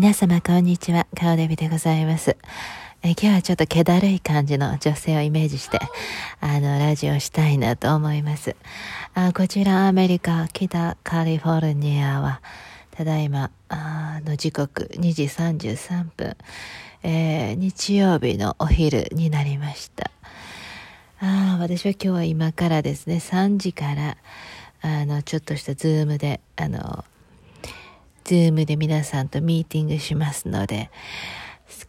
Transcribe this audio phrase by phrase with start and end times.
[0.00, 2.38] 皆様こんにちは、顔デビでございます。
[3.02, 5.78] え今日はちょっと気だるい感じの女性をイメージして、
[6.40, 8.56] あの、ラジオしたいなと思います。
[9.12, 12.40] あこちらアメリカ、北カリフォルニアは、
[12.92, 16.34] ただいま、あの時刻2時33分、
[17.02, 20.10] えー、日曜日のお昼になりました。
[21.20, 24.16] あ私は今日は今からですね、3時から、
[24.80, 27.04] あの、ちょっとしたズームで、あの、
[28.30, 30.88] ズームで皆さんとミーティングしますので、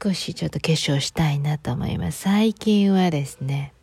[0.03, 2.21] 少しちょっと化粧したいなと思います。
[2.21, 3.73] 最近はですね、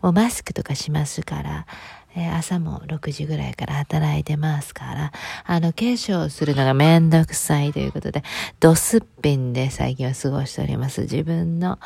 [0.00, 1.66] もうマスクとかしますから、
[2.14, 5.12] えー、朝も6時ぐらいから働いてますから、
[5.44, 8.22] あの、化粧するのがめんどくさいということで、
[8.60, 11.00] ドスッピンで最近は過ごしております。
[11.00, 11.80] 自分の、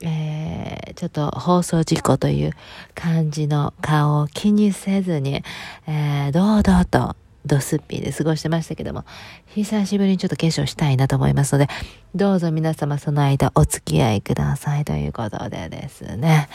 [0.00, 2.52] えー、ちょっと放送事故という
[2.94, 5.44] 感じの顔を気にせずに、
[5.86, 7.14] えー、堂々と
[7.46, 9.04] ドスッピーで過ごしてましたけども、
[9.48, 11.68] 久しぶりにちょっと化粧したいなと思いますので、
[12.14, 16.48] どうぞ皆様その間お付き合いくださいということでですね。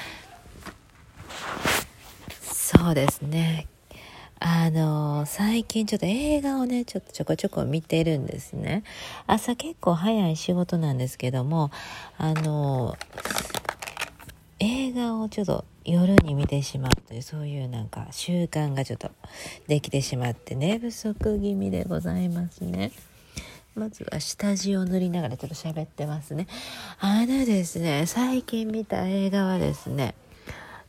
[2.42, 3.68] そうですね。
[4.42, 8.84] あの、最近ちょっと映画をね、ちょっとちょこちょこ見てるんですね。
[9.28, 11.72] 朝結構早い仕事なんですけども、
[12.18, 12.96] あの、
[15.30, 19.12] ちょっと夜に見てしまうというそういうなんか習慣がちょっと
[19.68, 22.92] できてしまって寝不足気味でございますね。
[23.76, 26.48] まずは下地を塗りながらちょっと喋ってますね。
[27.00, 30.16] あのですね、最近見た映画はですね、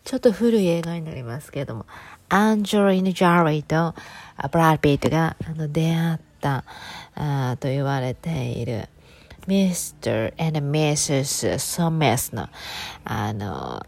[0.05, 1.87] ちょっと古い映画になりますけれども、
[2.29, 3.95] アンジョリーヌ・ジャーリーと
[4.51, 6.65] ブラッ・ピートがあの出会った
[7.15, 8.89] あと言われている
[9.47, 10.33] Mr.
[10.39, 11.59] and Mrs.
[11.59, 12.49] ソメスの
[13.05, 13.83] あの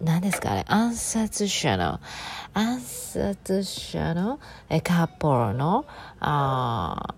[0.00, 0.52] 何ですか？
[0.52, 2.00] あれ、暗殺者の、
[2.54, 4.38] 暗殺者の？
[4.68, 5.84] えカップルの？
[6.20, 7.14] あ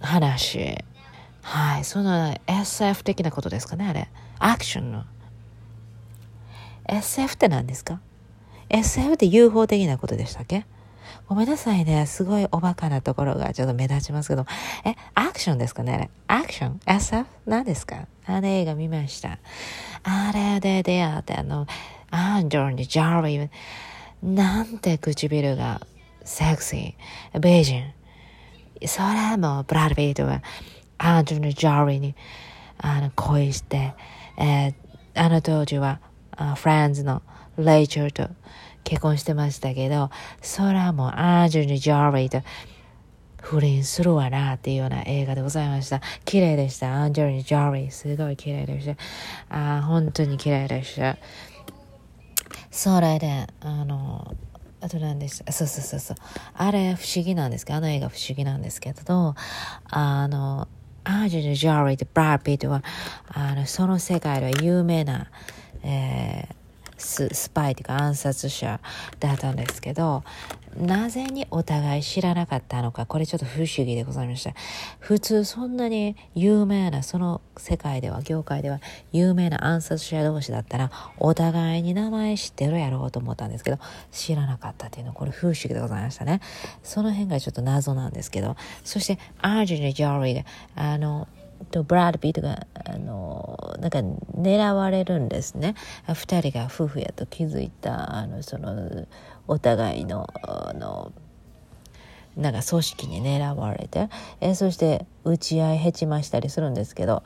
[0.00, 0.78] 話。
[1.42, 4.08] はい、その SF 的なことですかね、あれ？
[4.38, 5.04] アクションの。
[6.86, 8.00] SF って何ですか
[8.70, 10.64] ?SF って UFO 的なことでしたっけ？
[11.26, 12.06] ごめんなさいね。
[12.06, 14.46] すごいおバカなところがちょっと目立ちますけど。
[14.84, 17.26] え、アクションですかねアクション ?SF?
[17.46, 18.06] 何ですか？
[18.26, 19.38] あの映画見ました。
[20.04, 21.66] あれで出会ってあの、
[22.10, 23.48] アンジョンにジャーリー、
[24.22, 25.80] なんて唇が
[26.24, 27.92] セクシー、ベージン。
[28.86, 30.42] それもブラッド・ビートは
[30.98, 32.14] アンジョンにジャーリーに
[32.78, 33.94] あの恋して、
[34.36, 34.74] えー、
[35.14, 36.00] あの当時は
[36.36, 37.22] あフレンズの
[37.56, 38.28] レイチェルと
[38.84, 40.10] 結婚してましたけど、
[40.42, 42.42] そらもアンジェリー・ジョーリーと
[43.42, 46.00] 不倫するわなっていうような映画でございました。
[46.24, 46.92] 綺麗でした。
[46.94, 47.90] アンジェリー・ジョーリー。
[47.90, 48.86] すごい綺麗でし
[49.48, 49.76] た。
[49.78, 51.16] あ本当に綺麗でした。
[52.70, 54.34] それで、あの、
[54.80, 56.16] あと何でしたそうそうそうそう。
[56.54, 59.34] あれ不思議なんですけど、あの映画不思議なんですけど、
[59.86, 60.68] あの、
[61.04, 62.82] アンジェリー・ジョーリーとブラーピートは、
[63.28, 65.30] あの、その世界では有名な、
[65.82, 66.54] えー、
[66.98, 68.80] ススパイというか暗殺者
[69.20, 70.24] だったんですけど、
[70.76, 74.52] なぜにお互い知らなかったのか、これちょっと不思議でございました。
[74.98, 78.80] 普通そんなに有名な、その世界では、業界では
[79.12, 83.78] 有名な暗殺者同士だったら、お互いに名前知ってるやろうと思ったんですけど、
[84.12, 86.40] 知らなかったっていうのは、これ不思議でございましたね。
[86.82, 90.44] その辺がちょっと謎なんですけど、そして、アージェニー・ジョーリーが、
[90.76, 91.28] あの、
[91.70, 93.98] とブラッド・ピートがあのなんか
[94.36, 95.74] 狙われるんですね。
[96.06, 99.06] 二人が夫婦やと気づいたあのその
[99.46, 101.12] お互いのあの
[102.36, 104.08] なんか組織に狙われて
[104.40, 107.24] えそして打ち合いへちましたりするんですけど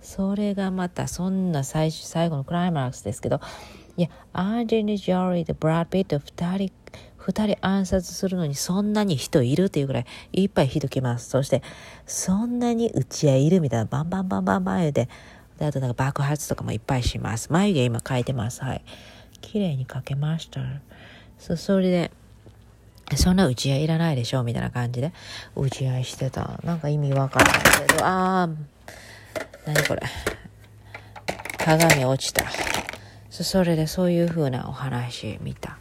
[0.00, 3.40] それがまたそんな最最後のクライマックスですけど
[3.96, 6.72] いやアージェニー・ジョーリーとブラッド・ピート二人
[7.24, 11.30] 二人暗殺するのにそんなに人いるっていうぐらいいっぱい人来ます。
[11.30, 11.62] そして、
[12.06, 15.08] そんなに打ち合いいるみたいな、バンバンバンバンバン言うて、
[15.58, 17.50] で、あとなんか爆発とかもいっぱいします。
[17.50, 18.62] 眉毛今描いてます。
[18.62, 18.84] はい。
[19.40, 20.60] 綺麗に描けました。
[21.38, 22.10] そ、それで、
[23.16, 25.14] そんな打ち合いいらないでしょみたいな感じで
[25.56, 26.60] 打ち合いしてた。
[26.62, 30.02] なんか意味わからないけど、あー、何これ。
[31.56, 32.44] 鏡落ちた。
[33.30, 35.78] それでそういう風なお話見た。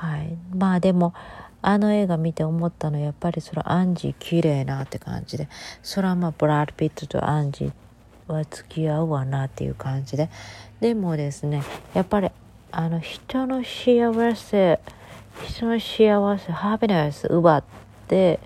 [0.00, 1.12] はい、まあでも
[1.60, 5.46] あの映画見て思ったのはやっぱりそれアンジー綺麗なって感じで
[5.82, 10.30] それはまあブラッド・ピットとアンジーは付き合うわなっていう感じで。
[10.80, 11.62] でもですね
[11.92, 12.30] やっぱり
[12.72, 14.80] あの人の幸せ
[15.46, 17.64] 人の幸せハピネス奪っ
[18.08, 18.40] て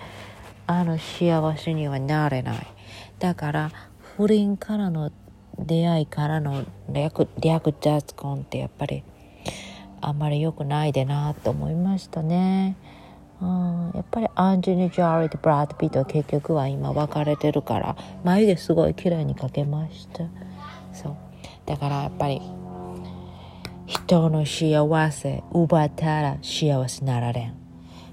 [0.66, 2.66] あの幸せにはなれない。
[3.20, 3.70] だから
[4.16, 5.12] 不倫からの
[5.56, 9.04] 出会いからの略略雑婚ってやっぱり
[10.06, 12.76] あんまり良くないでなと思いましたね。
[13.40, 20.24] うん、やっぱりアンジェリー・ジョリーとブラッド・ピットは結局は今別れてるから眉毛すごい綺麗に描けました。
[20.92, 21.16] そう。
[21.66, 22.40] だからやっぱり
[23.86, 27.54] 人の幸せ奪ったら幸せなられん。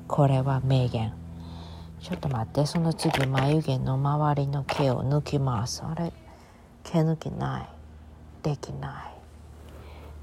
[0.07, 1.13] これは名言。
[2.01, 5.83] ちょっと待ってその次眉毛の周りの毛を抜きます。
[5.85, 6.11] あれ
[6.83, 7.69] 毛抜きない。
[8.43, 9.20] できない。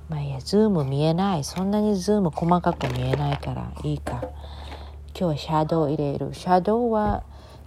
[0.09, 1.45] まあいやズーム見えない。
[1.45, 4.23] そんなにズーム細かく見えないからいいか。
[5.19, 6.33] 今日はシャドウ入れる。
[6.33, 7.25] シャドウは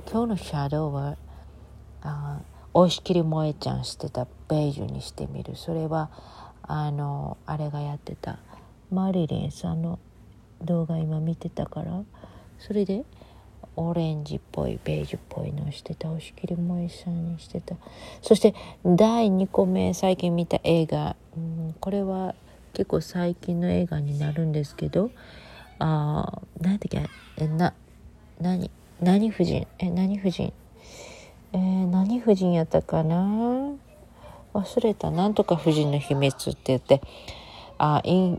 [0.09, 1.17] 今日のシャドウは
[2.01, 2.39] あ
[2.73, 4.25] 押し切り萌えちゃんしてた。
[4.47, 5.55] ベージュにしてみる。
[5.55, 6.09] それは
[6.63, 8.39] あのあれがやってた。
[8.89, 9.99] マリリンさんの
[10.61, 12.03] 動画今見てたから。
[12.57, 13.03] それで
[13.75, 16.09] オレンジっぽいベージュっぽいのしてた。
[16.09, 17.75] 押し切り萌えさんにしてた。
[18.21, 18.53] そして
[18.85, 21.15] 第2個目最近見た映画、
[21.79, 22.35] これは
[22.73, 25.11] 結構最近の映画になるんですけど
[25.79, 27.73] あ何だっけえな
[28.39, 28.69] 何
[29.01, 30.53] 何夫人え何夫人
[31.53, 33.73] えー、何夫人やったかな？
[34.53, 35.11] 忘れた。
[35.11, 37.01] なんとか夫人の秘密って言って
[37.77, 38.37] あイ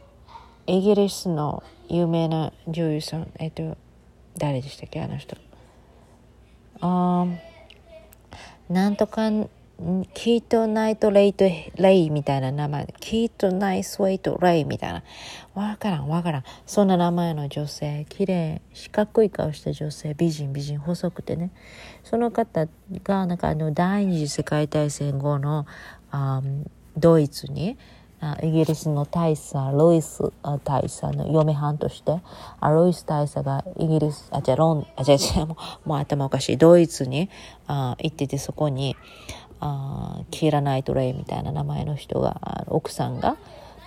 [0.66, 3.76] イギリスの有名な女優さんえっと
[4.38, 5.36] 誰でしたっけあの人。
[6.80, 7.26] あ
[8.70, 9.30] なんとか
[10.14, 12.94] キートナイトレイトレイみたいな名前。
[13.00, 15.02] キートナイスウェイトレイみたいな。
[15.54, 16.44] わからんわからん。
[16.66, 18.06] そんな名前の女性。
[18.08, 18.62] 綺麗。
[18.72, 20.14] 四角い顔した女性。
[20.14, 20.78] 美人美人。
[20.78, 21.50] 細くてね。
[22.04, 22.68] その方
[23.02, 25.66] がなんかあの第二次世界大戦後の
[26.10, 26.42] あ
[26.96, 27.76] ドイツに
[28.40, 30.22] イギリスの大佐ロイス
[30.62, 32.22] 大佐の嫁はんとして
[32.60, 36.56] ロイス大佐がイギリスあじゃロンあじゃあもうもう頭おかしい。
[36.56, 37.30] ドイツに
[37.66, 38.96] あ行っててそこに
[39.64, 43.36] あキーラ・ナイト・レイみたいな名前の人が奥さんが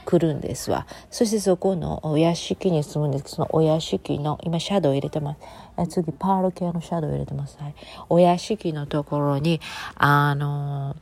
[0.06, 0.88] 来るんですわ。
[1.10, 3.24] そしてそこのお屋敷に住むんです。
[3.24, 5.88] けどそのお屋敷の今シャドウ入れてます。
[5.90, 7.76] 次パール系のシャドウ入れてます、はい、
[8.08, 9.60] お屋敷のところに
[9.96, 10.96] あの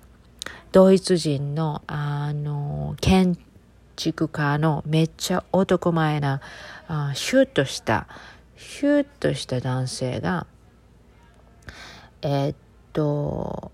[0.73, 3.37] ドイツ人の、あの、建
[3.95, 6.41] 築家のめっちゃ男前な、
[6.87, 8.07] あシュッとした、
[8.57, 10.47] シュッとした男性が、
[12.23, 12.55] えー、っ
[12.91, 13.71] と、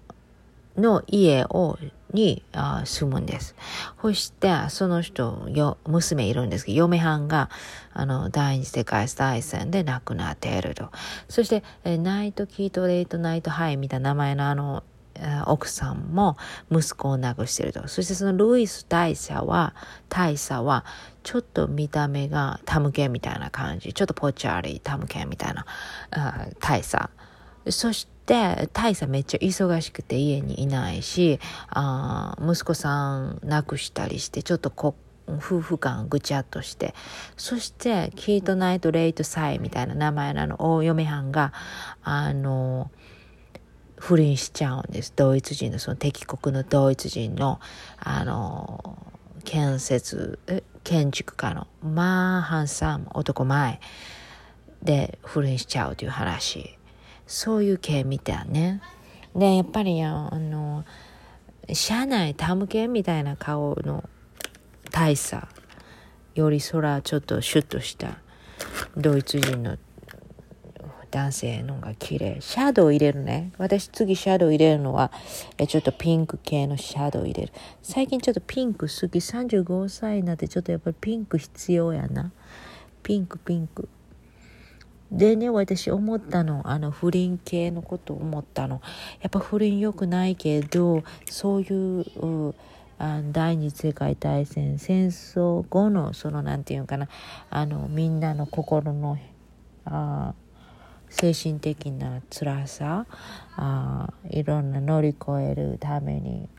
[0.80, 1.78] の家を、
[2.12, 3.56] にあ住むんです。
[4.02, 7.50] そして、その人、よ、娘いるんですけど、嫁はんが、
[7.94, 10.90] あの、第二次世界大戦で亡くなっていると。
[11.28, 14.84] そして、えナイト・キート・レイト・ナイト・ハイみたいな名前のあの、
[15.46, 16.38] 奥さんも
[16.72, 17.88] 息子を亡くしていると。
[17.88, 19.76] そしてそのルイス大佐は、
[20.08, 20.86] 大佐は、
[21.24, 23.94] ちょっと見た目がタムケみたいな感じ。
[23.94, 25.66] ちょっとポチャリタムケみたいな
[26.60, 27.10] 大佐。
[27.72, 31.40] そして、大佐めっちゃ忙しくて家にいないし、
[31.70, 34.96] あ息子さん亡くしたりして、ちょっとこ
[35.28, 36.94] 夫婦間ぐちゃっとして、
[37.38, 41.54] そして、キートナイト・レイト・サイみたいな名前のあの、大嫁はんが、
[42.04, 42.92] あの、
[43.98, 45.14] 不倫しちゃうんです。
[45.16, 47.60] ドイツ人の、その敵国のドイツ人の、
[48.00, 48.98] あの、
[49.44, 50.40] 建設、
[50.84, 53.80] 建築家の、まあ、ハンサム、男前
[54.82, 56.79] で不倫しちゃうという話。
[57.30, 58.82] そういう系見たいね。
[59.36, 60.84] で、やっぱり、あの、
[61.72, 64.04] 社内タムケンみたいな顔の
[64.92, 65.48] 大佐
[66.34, 68.18] よりそらちょっとシュッとした
[68.98, 69.78] ドイツ人の
[71.12, 72.38] 男性のが綺麗。
[72.40, 73.52] シャドウ入れるね。
[73.60, 75.12] 私次シャドウ入れるのは、
[75.58, 77.54] えちょっとピンク系のシャドウ入れる。
[77.82, 79.20] 最近ちょっとピンク好き。
[79.20, 82.32] 35歳になってちょっとやっぱりピンク必要やな。
[83.04, 83.90] ピンクピンク。
[85.12, 88.82] でね、私思ったの、あの不倫系のこと思ったの。
[89.22, 92.54] やっぱ不倫良くないけど、そういう、
[93.00, 97.08] あ第二次世界大戦戦争後のその何て言うかな
[97.50, 99.18] あのみんなの心の
[99.86, 100.34] あ
[101.10, 103.06] 精神的な辛さ
[103.56, 106.50] あいろんな乗り越えるために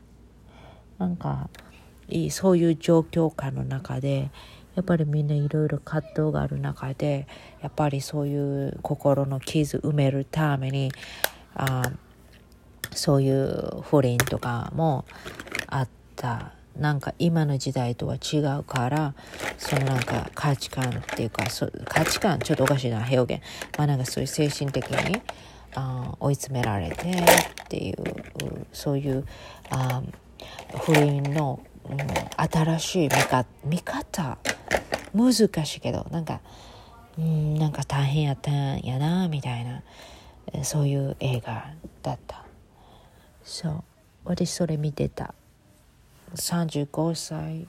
[0.97, 1.47] なんか
[2.09, 4.31] いいそういう状況下の中で
[4.75, 7.27] やっぱりみんないろいろ葛藤がある中で
[7.61, 10.91] やっぱりそういう心の傷埋めるために
[11.55, 11.91] あ
[12.91, 15.05] そういう不倫とかも
[15.67, 16.53] あった。
[16.77, 19.13] なんか今の時代とは違うから
[19.57, 23.43] そのなんか価値観っていうかそ価値観ちょっとおかしいな表現
[23.77, 25.21] まあなんかそういう精神的に
[25.75, 27.97] あ追い詰められてっていう
[28.71, 29.25] そういう
[29.69, 30.01] あ
[30.79, 31.97] 不倫の、うん、
[32.37, 33.45] 新しい見方。
[33.63, 34.37] 見方
[35.13, 36.39] 難しいけどなんか
[37.17, 39.83] うんなんか大変やったんやなみたいな
[40.63, 42.45] そういう映画だった。
[43.43, 43.83] そう。
[44.23, 45.33] 私それ見てた。
[46.35, 47.67] 35歳。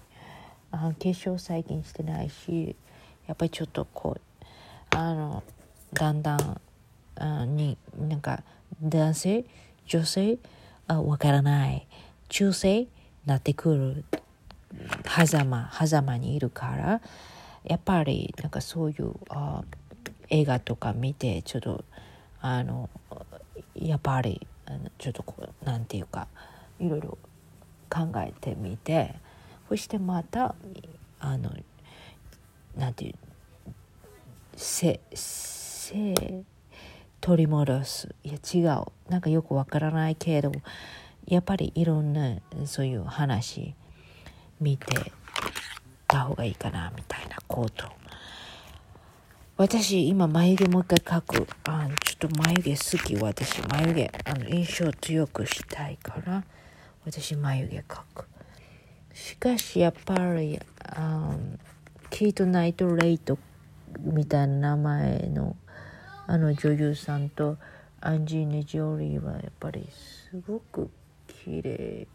[0.71, 2.75] あ化粧最近してないし
[3.27, 5.43] やっぱりちょっとこうあの
[5.93, 6.61] だんだん
[7.17, 8.43] あになんか
[8.81, 9.45] 男性？
[9.87, 10.39] 女性？
[10.87, 11.87] あわからない。
[12.29, 12.87] 中性？
[13.27, 14.05] なってくる
[15.05, 17.01] 狭間狭間にいるから
[17.65, 19.63] やっぱりなんかそういうあ
[20.31, 21.85] 映画とか見てちょっと
[22.41, 22.89] あの
[23.75, 24.47] やっぱり
[24.99, 26.27] ちょっとこうなんていうか
[26.81, 27.19] いろいろ
[27.91, 29.15] 考えてみて
[29.69, 30.55] そしてまた
[31.21, 31.51] あの
[32.77, 33.15] なんていう
[34.57, 36.15] せせ
[37.21, 38.15] 取り戻す。
[38.25, 38.87] いや違う。
[39.09, 40.51] なんかよくわからないけど
[41.27, 42.37] やっぱりいろんな
[42.67, 43.75] そういう話
[44.61, 45.13] 見て
[46.09, 47.85] た方がいいかなみたいなこと
[49.57, 51.49] 私今眉毛もう一回描く。
[51.65, 54.13] あちょっと眉毛好き私眉毛。
[54.25, 56.43] あの印象強くしたいから。
[57.05, 58.25] 私眉毛描く。
[59.13, 61.37] しかしやっぱりあ
[62.11, 63.39] キート・ナイト・レイト
[64.01, 65.55] みたいな名前の
[66.27, 67.59] あの女優さんと
[68.01, 70.91] アンジーネ・ジョリーはやっぱりすごく
[71.45, 72.07] 綺麗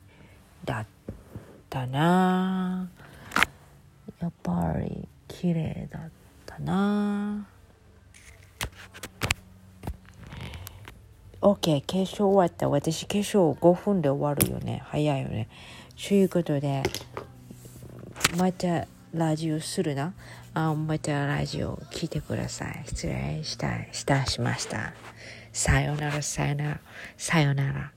[0.63, 0.85] だっ
[1.69, 2.89] たな。
[4.21, 6.09] やっぱり綺麗だっ
[6.45, 7.45] たな。
[11.41, 12.69] OK 化粧終わった。
[12.69, 14.81] 私化粧5分で終わるよね。
[14.85, 15.49] 早いよね。
[16.07, 16.83] ということで
[18.37, 20.13] またラジオするな。
[20.53, 22.83] あまたラジオ聞いてください。
[22.87, 24.93] 失礼したしたしました。
[25.51, 26.79] さよならさよなら。
[27.17, 27.96] さよなら。